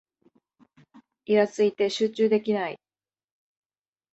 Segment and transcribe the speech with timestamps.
[1.27, 2.79] イラついて集中できない